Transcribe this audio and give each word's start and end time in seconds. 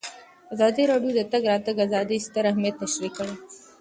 ازادي 0.53 0.83
راډیو 0.91 1.11
د 1.15 1.19
د 1.19 1.21
تګ 1.31 1.43
راتګ 1.51 1.77
ازادي 1.87 2.17
ستر 2.25 2.43
اهميت 2.51 2.75
تشریح 2.83 3.11
کړی. 3.17 3.35